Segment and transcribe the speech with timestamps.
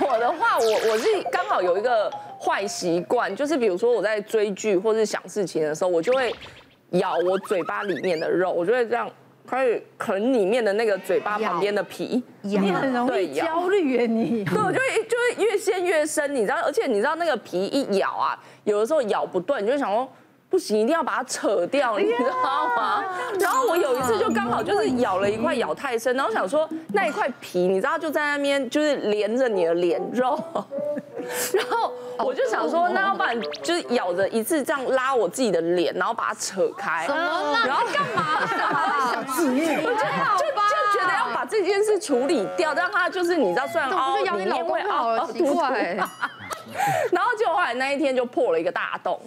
[0.00, 6.34] 我的话，我我是刚好有一个坏习惯，就是比如说我在追剧或是想事情的时候，我就会
[6.90, 9.10] 咬我嘴巴里面的肉，我就会这样
[9.46, 12.22] 开始啃里面的那个嘴巴旁边的皮。
[12.42, 14.44] 你很容易焦虑耶，你。
[14.44, 20.08] 对，我就会就会越陷越深，你知道，而且你知道那个皮一咬啊，有的时候咬不断，你就想说。
[20.52, 22.12] 不行，一定要把它扯掉，你知
[22.44, 23.02] 道吗？
[23.40, 30.38] 然后我有一次就刚好就是咬了一块咬太深，然后想说那一块皮，你知道就在那边就是连着你的脸肉，
[31.54, 37.16] 然后我就想说，那要不然就是咬着一次这样拉我自己的脸，然后把它扯开，然
[37.74, 38.46] 后干嘛？
[38.46, 39.10] 干嘛？
[39.10, 39.76] 想自虐？
[39.76, 45.14] 就就就觉得要把这件事处理掉，让它就是你知道，虽然凹里面会凹。
[45.14, 45.24] 然
[47.24, 49.18] 后结果后来那一天就破了一个大洞。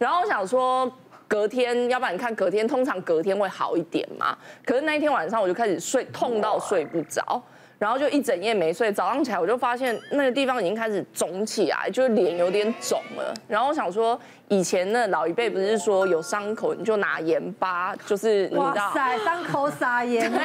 [0.00, 0.90] 然后我想说，
[1.28, 4.34] 隔天，要不然你看隔天，通常隔天会好一点嘛。
[4.64, 7.42] 可是那一天晚上我就开始睡，痛到睡不着，
[7.78, 8.90] 然后就一整夜没睡。
[8.90, 13.34] 早上起来我就发现那个地方已经开始肿起来，就是脸有点肿了。
[13.46, 20.28] 然后我想说，以前那老一辈不是说有伤口你就拿盐巴，就是你知道，哇塞，伤口撒盐。
[20.32, 20.40] 对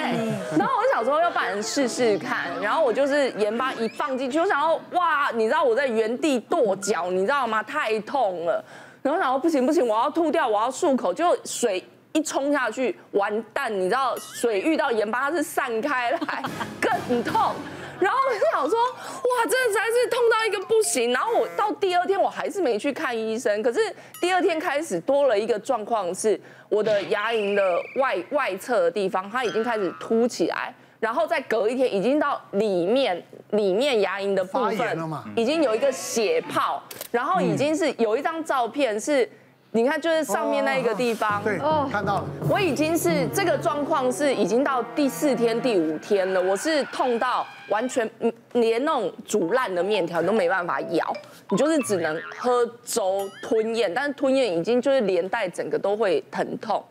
[0.57, 2.47] 然后我想说，要不然试试看。
[2.61, 7.63] 然后我就是盐巴一放进去，我想要，哇，你知道我在原地跺脚，你知道吗？
[7.63, 8.61] 太痛了。
[9.05, 13.71] 然后想说不行不行，我要吐掉，我要漱口，就水一冲下去，完蛋！
[13.71, 16.43] 你知道水遇到盐巴它是散开来，
[16.81, 17.53] 更痛。
[17.99, 21.13] 然后我就想说，哇，真的实在是痛到一个不行。
[21.13, 23.79] 然后我到第二天我还是没去看医生，可是
[24.19, 30.73] 第二天开始多了一个状况是，我的牙龈的外外侧的地方它已经开始凸起来。
[30.99, 34.97] 然后再隔一天，已经到里面里面牙龈的部分，
[35.35, 39.29] 已经有一个血泡，然后已经是有一张照片是，
[39.71, 41.59] 你看就是上面那一个地方，对，
[41.91, 42.25] 看到了。
[42.49, 48.09] 我已经是这个状况是已经到第四天第五天了，我是痛到完全
[48.53, 51.13] 连那种煮烂的面条都没办法咬，
[51.49, 56.83] 你就是只能喝粥吞咽，但是吞咽已经就是连带整个都会疼痛。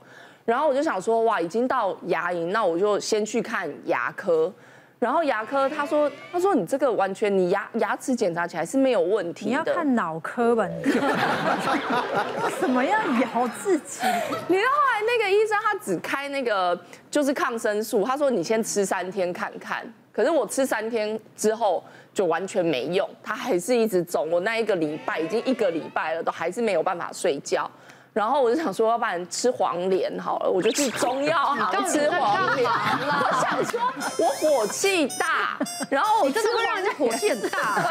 [0.45, 4.53] 然后我就想说，哇，已经到牙龈，那我就先去看牙科。
[5.01, 9.51] 然后牙科他说，他说你这个完全你牙牙齿检查起来是没有问题的。
[9.51, 10.67] 你要看脑科吧？
[10.67, 10.83] 你
[12.59, 14.01] 什么样咬自己？
[14.49, 16.79] 你知道后来那个医生他只开那个
[17.11, 19.85] 就是抗生素，他说你先吃三天看看。
[20.11, 21.83] 可是我吃三天之后
[22.15, 24.31] 就完全没用，他还是一直肿。
[24.31, 27.71] 我那一个礼拜已经一个礼拜了，都还是没有办法睡觉。
[28.15, 32.65] 然后我就想说，要不然吃黄连好了，我就去中药行吃黄连。
[32.71, 33.81] 我想说，
[34.19, 35.59] 我火气大，
[35.91, 37.91] 然后我真的会让人家火气很大。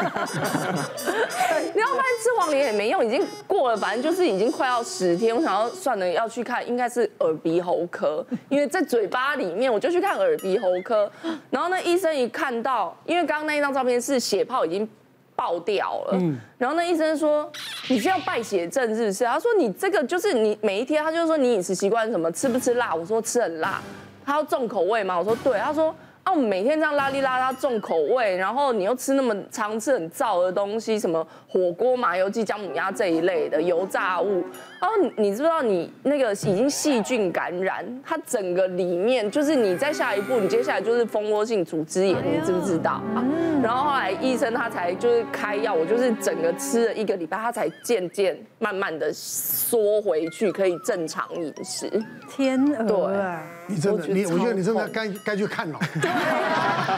[1.74, 5.36] 你要不然吃黄连也没用，已经过了，反正就是已经快要十天。
[5.36, 11.10] 我想要算了，要去看应该是耳鼻喉科，因为在嘴巴里面，我就去看耳鼻喉科。
[11.50, 14.88] 然后那医生一看到，因为刚刚那一张照片是血泡已经。
[15.36, 16.18] 爆掉了，
[16.58, 17.50] 然后那医生说，
[17.88, 19.24] 你需要败血症是不是？
[19.24, 22.94] 他说你这个就是你每一天，他就说你饮食习惯什么，吃不吃辣？
[22.94, 23.80] 我说吃很辣。
[24.24, 25.18] 他要重口味吗？
[25.18, 25.58] 我说对。
[25.58, 25.94] 他说。
[26.24, 34.42] 啊，我们每天这样拉里邋遢重口味，然后你又吃那么常吃很燥的东西，什么火锅、麻油鸡、姜母鸭这一类的油炸物。
[34.80, 43.24] 然后你知不知道你那个已经细菌感染，它整个里面就是你在下一步，你接下来就是蜂窝性组织炎，你知不知道啊？
[43.62, 51.90] 然后后来医生他才就是开药，我就是整个吃了一个礼拜，他才渐渐慢慢的缩回去，可以正常饮食。
[52.30, 53.36] 天鹅，对，
[53.68, 55.78] 你真的，你我觉得你真的该该去看了。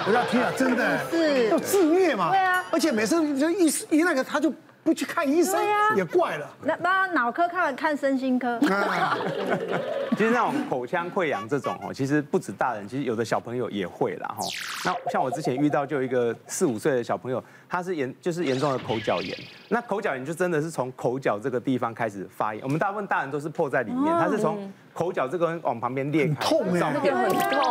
[0.09, 2.31] 我要听啊，真的是要自虐嘛？
[2.31, 4.53] 对啊，而且每次就一一那个他就
[4.85, 5.61] 不去看医生，
[5.97, 6.49] 也怪了。
[6.63, 8.59] 那那脑科看看身心科。
[10.17, 14.43] 其实那种口腔溃疡这种哦，其实不止大人，其实有的小朋友也会啦哈。
[14.85, 19.37] 那像我之前遇到就有一个四五岁的小朋友，他是严就是严重的口角炎。
[19.69, 22.63] 那口角炎就真的是从口角这个地方开始发炎。
[22.65, 24.73] 我们大部分大人都是破在里面，他是从。
[24.97, 27.13] 口角这个往旁边裂开，痛哎，很痛，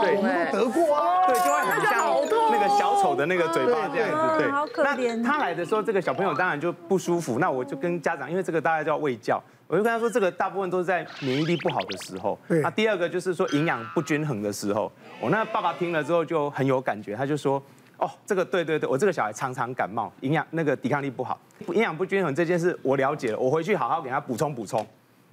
[0.04, 2.15] 对，我们都得过啊，对，就会很像
[2.52, 4.52] 那个小丑的那个嘴巴这样子，对。
[4.52, 5.16] 好可怜。
[5.17, 7.40] 那他来的时候，这个小朋友当然就不舒服。
[7.40, 12.38] 那我就跟家长，因为这个大概叫喂教，我就跟他说，这个大部分都是在免疫力不好的时候。
[12.47, 14.91] 那第二个就是说营养不均衡的时候。
[15.20, 17.61] 我那爸爸听了之后就很有感觉，他就说，
[17.97, 21.40] 哦，这个对对对，我这个小孩常常感冒，营养那个抵抗力不好，
[21.70, 24.85] 营养不均衡这件事我了解了，我回去好好给他补充补充。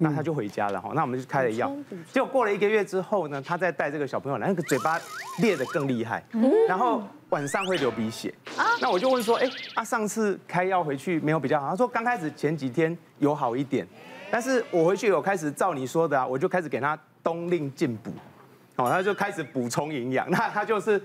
[0.03, 1.73] 那他就回家了哈，那我们就开了药，
[2.13, 5.01] 结果过了一个月之后呢，他再带这个小朋友来，那个嘴巴
[5.41, 6.23] 裂得更厉害，
[6.69, 8.35] 然后晚上会流鼻血。
[8.81, 11.71] 那我就问说，哎，啊上次开药回去没有比较好？
[11.71, 13.87] 他说刚开始前几天有好一点，
[14.31, 18.11] 但是我回去有开始照你说的啊，我就开始给他冬令进补，
[18.77, 21.01] 哦，他就开始补充营养，那他就是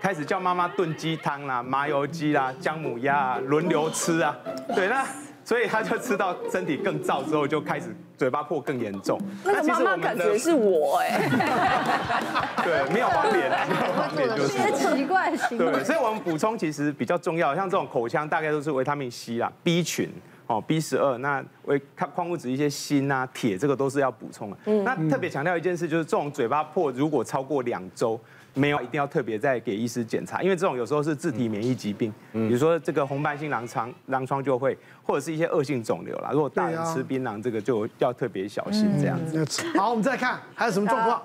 [0.00, 4.36] 开始叫妈妈炖鸡汤啦、麻油鸡啦、姜母鸭啊，轮流吃啊。
[4.74, 5.04] 对，那
[5.46, 9.16] 所以他就吃到身体更燥之后，就开始嘴巴破更严重。
[9.44, 11.30] 那个妈妈感觉是我哎。
[12.64, 14.94] 对，没有黄脸，没有黄脸就是。
[14.96, 15.72] 奇怪的行为。
[15.72, 20.10] 对，所以我们补充其实比较重要，像这种口腔大概都是维他命 C 啦、B 群。
[20.48, 24.56] 哦，B 十二，那维矿矿物质一些锌啊、铁，这个都是要补充的。
[24.66, 28.18] 嗯，那特别强调一件事，就是这种嘴巴破如果超过两周
[28.56, 36.30] 没有，一定要特别再给医师检查，因为这种有时候是自体免疫疾病，比如说这个红斑性狼疮，狼疮就会，或者是一些恶性肿瘤啦。
[36.32, 39.44] 如果大人吃槟榔，这个就要特别小心这样子。
[39.76, 41.22] 好，我们再看还有什么状况？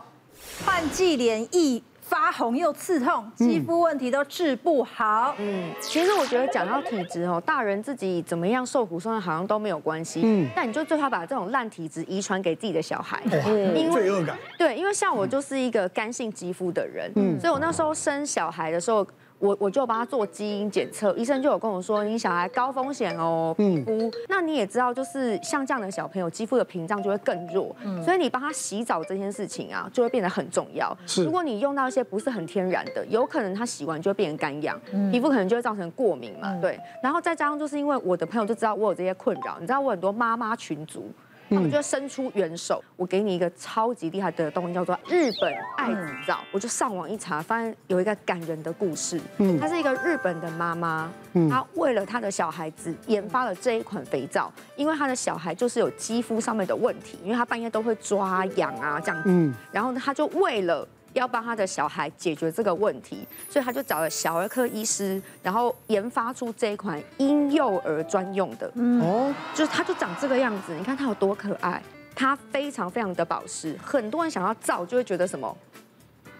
[0.65, 1.81] 换季连疫。
[2.11, 5.33] 发红又刺痛，肌肤问题都治不好。
[5.39, 10.21] 嗯，其实我觉得讲到体质哦，大人自己怎么样受苦受难好像都没有关系。
[10.25, 13.21] 嗯，但你就最好把这种烂体质遗传给自己的小孩。
[13.45, 14.37] 嗯，因为罪恶感。
[14.57, 19.07] 对，因为像我就是一个干性肌肤的人，嗯，所以我那时候生小孩的时候。
[19.41, 24.11] 我我就帮他做基因检测，医生就有跟我说，你小孩高风险哦，皮肤。
[24.29, 30.95] 那你也知道，就是像这样的小朋友，肌肤的屏障就会更弱，所以你帮他洗澡这件事情啊，就会变得很重要。
[31.07, 34.79] 是，如果你用到一些不是很天然的，有可能他洗完就会变成干痒，
[35.11, 36.55] 皮肤可能就会造成过敏嘛。
[36.61, 41.11] 对，然后再加上就是因为我的朋友就知道我有这些困扰，你知道我很多妈妈群组。
[41.51, 46.39] 他们就伸出援手，我给你一个超级厉害的东西，叫做日本爱子皂。
[46.51, 49.19] 我就上网一查，发现有一个感人的故事。
[49.37, 51.11] 嗯，她是一个日本的妈妈，
[51.49, 59.29] 她为了她的小孩子研发了这一款肥皂，因为她的小孩就是有肌肤上面的问题，因为她半夜都会抓痒啊这样子。
[59.29, 60.87] 嗯，然后呢，她就为了。
[61.13, 68.71] 要帮他的小孩解决这个问题，所以他就找了小儿科医师，然后研发出这一款婴幼儿专用的。
[69.01, 71.81] 哦，就是它就长这个样子，你看它有多可爱，
[72.15, 73.77] 它非常非常的保湿。
[73.83, 75.57] 很多人想要照就会觉得什么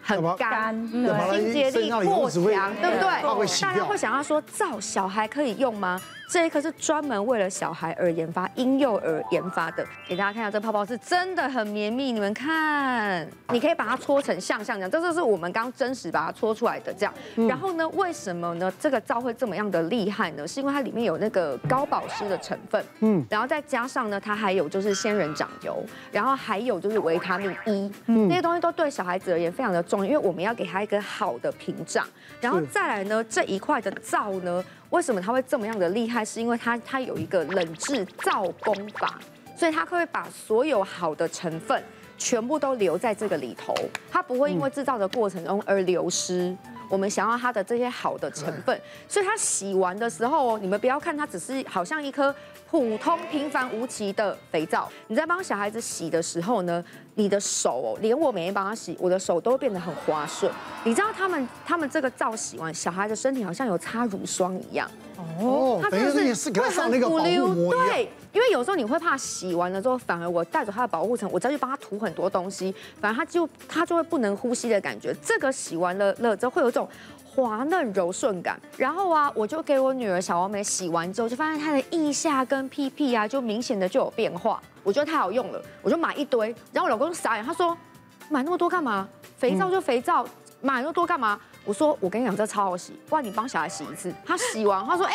[0.02, 3.62] 很干，清洁力过强，对不对？
[3.62, 6.02] 大家会想要说照小孩可以用吗？
[6.32, 9.86] 这一颗是专门为了小孩而研发，婴幼儿研发的。
[10.08, 12.14] 给大家看一下，这泡泡是真的很绵密。
[12.14, 17.14] 你们看，你可以把它搓成像像这样，这就是我们刚刚真实把它搓出来的这样。
[17.50, 18.72] 然后呢，为什么呢？
[18.80, 20.48] 这个皂会这么样的厉害呢？
[20.48, 32.08] 是因为它里面有那个高保湿的成分，嗯，然后再加上呢，它还有就是仙人掌油，然后还有就是维他命 E，嗯，那些东西都对小孩子而言非常的重要，因为我们要给他一个好的屏障。
[32.40, 34.64] 然后再来呢，这一块的皂呢。
[34.92, 36.24] 为什么它会这么样的厉害？
[36.24, 39.20] 是因为它它有一个冷制造工法，
[39.56, 41.82] 所以它会把所有好的成分
[42.18, 43.74] 全部都留在这个里头，
[44.12, 46.56] 它不会因为制造的过程中而流失。
[46.92, 52.36] 我们想要它的这些好的成分，所以它洗完的时候哦，你们不要看它只是好像一颗
[52.70, 54.92] 普通平凡无奇的肥皂。
[55.08, 56.84] 你在帮小孩子洗的时候呢，
[57.16, 60.52] 你的手哦，连我每天帮他洗，我的手都会变得很滑顺。
[60.84, 64.92] 你知道他们他们这个皂洗完，小孩的身体好像有擦乳霜一样。
[65.40, 67.08] 哦，它真的是会很保
[67.54, 67.72] 护。
[67.72, 75.16] 对，因为有时候你会怕洗完了之后，反而我带着它的保护层，我再去帮他涂很多东西，反而他就他就会不能呼吸的感觉。
[75.24, 76.81] 这个洗完了了之后会有一种
[77.26, 78.60] 滑嫩柔顺感。
[78.78, 84.62] 然后啊，我就给我女儿小王梅洗完之后，就发现她的腋下跟屁屁啊，就明显的就有变化。
[84.84, 86.48] 我觉得太好用了，我就买一堆。
[86.72, 87.78] 然后我老公就傻眼，他说
[88.30, 89.08] 买那么多干嘛？
[89.38, 90.26] 肥皂就肥皂，
[90.62, 91.40] 买那么多干嘛？
[91.64, 94.14] 我说我跟你讲，这超好洗，不然你帮小孩洗一次。
[94.26, 95.14] 他洗完，他说哎、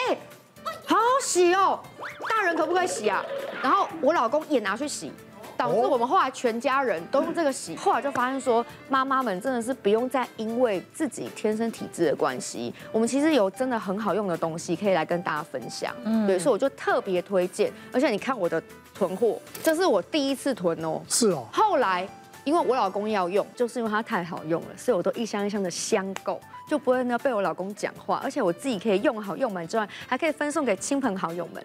[0.86, 1.80] 好好洗哦，
[2.28, 3.24] 大人可不可以洗啊？
[3.62, 5.12] 然后我老公也拿去洗，
[5.56, 7.74] 导致我们后来全家人都用这个洗。
[7.76, 15.94] 后来就发现说，妈妈们真的是不用再因为自己天生体质的关系，我们其实有真的很好用的东西可以来跟大家分享。
[16.04, 17.72] 嗯，对，所以我就特别推荐。
[17.92, 18.62] 而且你看我的
[18.94, 21.00] 囤货，这是我第一次囤哦。
[21.08, 21.46] 是哦。
[21.52, 22.08] 后来。
[22.46, 31.60] 因为我老公要用，就是因为它太好用了，所以我都一箱一箱的箱购，就不会呢被我老公讲话，而且我自己可以用好用满之外，还可以分送给亲朋好友们。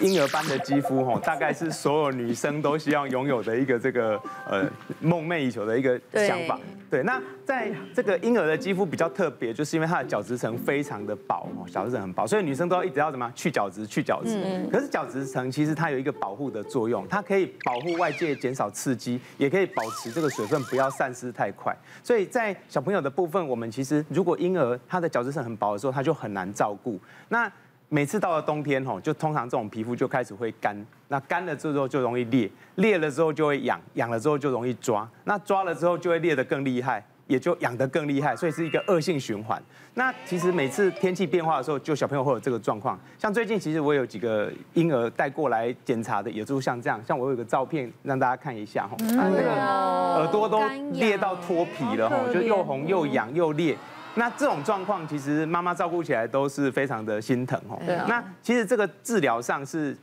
[0.00, 4.64] 婴儿般的肌肤吼，大概是所有女生都希望拥有的一个这个呃
[5.00, 6.58] 梦寐以求的一个想法。
[6.90, 14.40] 对，那在这个婴儿的肌肤比较特别，就是因为它的角质层非常的薄哦，角质层很薄，所以女生都要一直要怎么去角质去角质。
[14.70, 21.76] 可是角质层其实它有一个保护的作用，它可以保护外界减少刺激，也可以保持这个水分不要散失太快。
[22.02, 27.00] 所以在小朋友的部分，我们其实如果婴儿他的角质层很薄的时候，他就很难照顾。
[27.28, 27.50] 那
[27.88, 30.76] 每次到了冬天吼，就通常这种皮肤就开始会干，
[31.08, 39.62] 那干了之后就容易裂，裂了之后就会痒，痒了之后就容易抓，那抓了之后就会裂得更厉害，也就痒得更厉害，所以是一个恶性循环。
[39.96, 42.98] 那其实每次天气变化的时候，就小朋友会有这个状况。
[43.16, 50.60] 像最近其实我有几个婴儿带过来检查的，也就是像这样，像我有个照片让大家看一下吼，那个耳朵都
[50.94, 53.76] 裂到脱皮了吼，就又红又痒又裂。
[54.16, 57.78] 那这种状况其实妈妈照顾起来都是非常的心疼哦。
[57.84, 58.06] 对啊。
[58.08, 59.96] 那其实这个治疗上是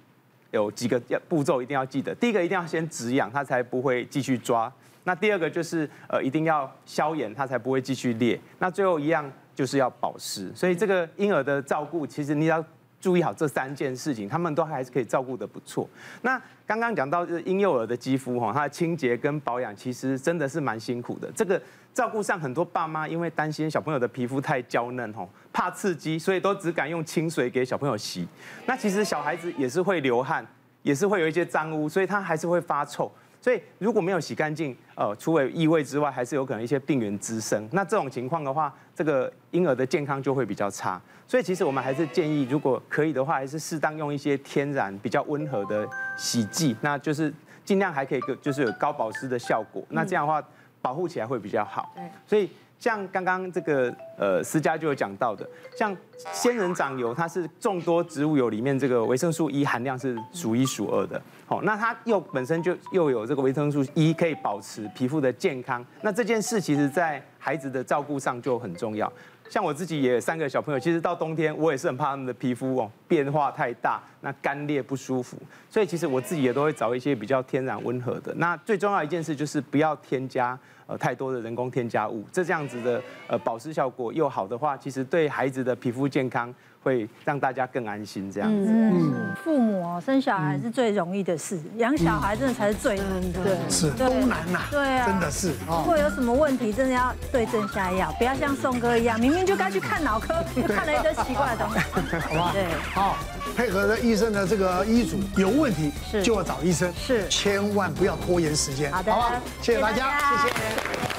[0.52, 4.72] 有几个要步骤一定要记得，第一个一定要先止痒，它才不会继续抓。
[5.04, 8.40] 那第二个就是呃一定要消炎，它才不会继续裂。
[8.60, 10.52] 那最后一样就是要保湿。
[10.54, 12.64] 所以这个婴儿的照顾，其实你要
[13.02, 15.90] 注意好这三件事情，他们都还是可以照顾得不错。
[16.22, 21.30] 那刚刚讲到就是婴幼儿的肌肤哈，它的清洁跟保养其实真的是蛮辛苦的。
[21.36, 21.62] 这个
[21.94, 28.28] 照顾上很多爸妈因为担心小朋友的皮肤太娇嫩哈，怕刺激，所以都只敢用清水给小朋友洗。
[28.66, 30.46] 那其实小孩子也是会流汗，
[30.84, 33.12] 也是会有一些脏污，所以他还是会发臭。
[33.42, 37.68] 所以如果没有洗干净，呃，除了异味之外，还是有可能一些病原滋生。
[37.72, 41.02] 那这种情况的话，这个婴儿的健康就会比较差。
[41.28, 47.34] 所以其实我们还是建议，如果可以的话，还是适当用一些天然、比较温和的洗剂，那就是
[47.66, 49.84] 尽量还可以，就是有高保湿的效果。
[49.90, 50.42] 那这样的话，
[50.82, 51.94] 保护起来会比较好。
[52.28, 52.50] 所以。
[52.82, 55.48] 像刚刚这个呃思佳就有讲到的，
[55.78, 55.96] 像
[56.34, 61.22] 仙人掌油，它是众多植物油里面这个维生素 E 含量是数一数二的。
[61.46, 65.86] 好，那它又本身就又有这个维生素 E 可以保持皮肤的健康。
[66.02, 69.12] 那这件事其实在孩子的照顾上就很重要。
[69.52, 75.38] 像我自己也有三个小朋友，其实到冬天我也是很怕他们的皮肤哦变化太大，那干裂不舒服。
[75.70, 78.34] 所以其实我自己也都会找一些比较天然温和的。
[78.36, 80.58] 那最重要一件事就是不要添加。
[80.88, 88.32] 呃，太多的人工添加物，这这样子的呃保湿效果又好的话，其实对孩子的皮肤健康会让大家更安心。
[88.32, 93.90] 这样子，嗯，父母哦生小孩是最容易的事，养小孩真的才是最难的，对，是。
[93.92, 95.54] 都难呐，对啊，真的是。
[95.68, 102.52] 如果有什么问题，真的要对症下药，不要像宋哥一样，明明就该去看脑科，就看了一堆奇怪的东西， 好吧？
[102.54, 103.18] 对，好，
[103.56, 105.92] 配合着医生的这个医嘱，有问题
[106.24, 109.42] 就要找医生，是，千万不要拖延时间，好的，好吧？
[109.62, 111.11] 谢谢大家，谢谢。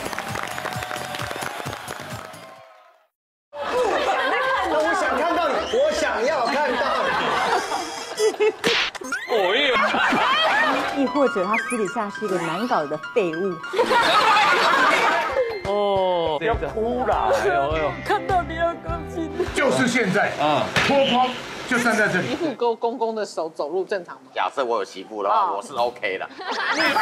[10.97, 13.55] 亦或者他私底下是一个难搞的废物。
[15.65, 17.31] 哦，不要哭啦！
[17.33, 19.31] 哎呦哎呦，看到你要高兴。
[19.55, 21.31] 就是现在啊，脱光
[21.69, 22.29] 就站在这里。
[22.29, 24.23] 媳妇勾公公的手走路正常吗？
[24.35, 26.29] 假设我有媳妇的话，我是 OK 的。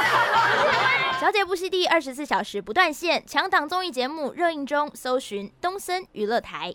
[1.20, 6.74] 小姐不息地二十四小时不断线，强档综艺节目热映中，搜寻东森娱乐台。